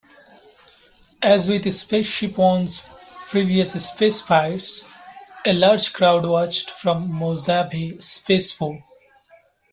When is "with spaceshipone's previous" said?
1.47-3.73